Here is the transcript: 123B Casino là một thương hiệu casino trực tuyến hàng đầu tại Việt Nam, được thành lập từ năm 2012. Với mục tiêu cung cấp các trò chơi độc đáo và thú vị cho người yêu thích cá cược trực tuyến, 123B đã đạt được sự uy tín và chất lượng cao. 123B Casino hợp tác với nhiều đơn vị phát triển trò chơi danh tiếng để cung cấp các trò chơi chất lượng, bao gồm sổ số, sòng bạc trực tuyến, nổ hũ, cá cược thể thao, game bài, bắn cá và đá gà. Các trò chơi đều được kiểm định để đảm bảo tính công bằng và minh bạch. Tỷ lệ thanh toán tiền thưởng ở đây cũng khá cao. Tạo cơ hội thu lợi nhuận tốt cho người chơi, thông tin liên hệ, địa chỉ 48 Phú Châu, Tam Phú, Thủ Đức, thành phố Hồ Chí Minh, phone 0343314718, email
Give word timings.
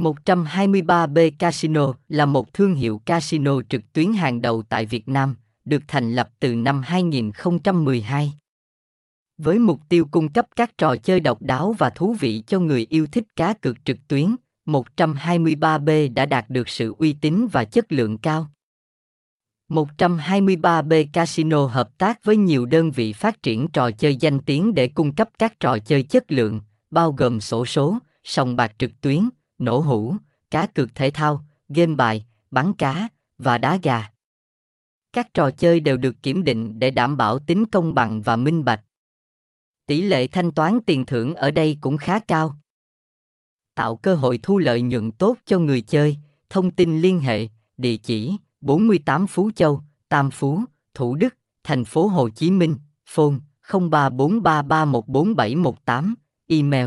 123B 0.00 1.30
Casino 1.38 1.92
là 2.08 2.26
một 2.26 2.52
thương 2.52 2.74
hiệu 2.74 3.00
casino 3.06 3.62
trực 3.68 3.92
tuyến 3.92 4.12
hàng 4.12 4.42
đầu 4.42 4.62
tại 4.62 4.86
Việt 4.86 5.08
Nam, 5.08 5.34
được 5.64 5.82
thành 5.88 6.12
lập 6.12 6.30
từ 6.40 6.54
năm 6.54 6.82
2012. 6.84 8.32
Với 9.38 9.58
mục 9.58 9.80
tiêu 9.88 10.08
cung 10.10 10.32
cấp 10.32 10.46
các 10.56 10.78
trò 10.78 10.96
chơi 10.96 11.20
độc 11.20 11.42
đáo 11.42 11.74
và 11.78 11.90
thú 11.90 12.14
vị 12.20 12.42
cho 12.46 12.60
người 12.60 12.86
yêu 12.90 13.06
thích 13.12 13.24
cá 13.36 13.54
cược 13.54 13.84
trực 13.84 13.96
tuyến, 14.08 14.36
123B 14.66 16.14
đã 16.14 16.26
đạt 16.26 16.50
được 16.50 16.68
sự 16.68 16.94
uy 16.98 17.12
tín 17.12 17.46
và 17.52 17.64
chất 17.64 17.92
lượng 17.92 18.18
cao. 18.18 18.50
123B 19.68 21.06
Casino 21.12 21.66
hợp 21.66 21.98
tác 21.98 22.24
với 22.24 22.36
nhiều 22.36 22.66
đơn 22.66 22.90
vị 22.90 23.12
phát 23.12 23.42
triển 23.42 23.68
trò 23.68 23.90
chơi 23.90 24.16
danh 24.16 24.40
tiếng 24.40 24.74
để 24.74 24.88
cung 24.88 25.14
cấp 25.14 25.30
các 25.38 25.60
trò 25.60 25.78
chơi 25.78 26.02
chất 26.02 26.24
lượng, 26.32 26.60
bao 26.90 27.12
gồm 27.12 27.40
sổ 27.40 27.66
số, 27.66 27.98
sòng 28.24 28.56
bạc 28.56 28.72
trực 28.78 28.90
tuyến, 29.00 29.28
nổ 29.60 29.80
hũ, 29.80 30.16
cá 30.50 30.66
cược 30.66 30.94
thể 30.94 31.10
thao, 31.10 31.44
game 31.68 31.94
bài, 31.94 32.26
bắn 32.50 32.72
cá 32.72 33.08
và 33.38 33.58
đá 33.58 33.78
gà. 33.82 34.10
Các 35.12 35.34
trò 35.34 35.50
chơi 35.50 35.80
đều 35.80 35.96
được 35.96 36.14
kiểm 36.22 36.44
định 36.44 36.78
để 36.78 36.90
đảm 36.90 37.16
bảo 37.16 37.38
tính 37.38 37.64
công 37.72 37.94
bằng 37.94 38.22
và 38.22 38.36
minh 38.36 38.64
bạch. 38.64 38.80
Tỷ 39.86 40.02
lệ 40.02 40.26
thanh 40.26 40.50
toán 40.52 40.78
tiền 40.86 41.06
thưởng 41.06 41.34
ở 41.34 41.50
đây 41.50 41.78
cũng 41.80 41.96
khá 41.96 42.18
cao. 42.18 42.56
Tạo 43.74 43.96
cơ 43.96 44.14
hội 44.14 44.38
thu 44.42 44.58
lợi 44.58 44.82
nhuận 44.82 45.12
tốt 45.12 45.36
cho 45.44 45.58
người 45.58 45.80
chơi, 45.80 46.16
thông 46.50 46.70
tin 46.70 47.00
liên 47.00 47.20
hệ, 47.20 47.48
địa 47.76 47.96
chỉ 47.96 48.36
48 48.60 49.26
Phú 49.26 49.50
Châu, 49.56 49.82
Tam 50.08 50.30
Phú, 50.30 50.62
Thủ 50.94 51.14
Đức, 51.14 51.36
thành 51.64 51.84
phố 51.84 52.06
Hồ 52.06 52.28
Chí 52.30 52.50
Minh, 52.50 52.76
phone 53.06 53.34
0343314718, 53.66 56.12
email 56.46 56.86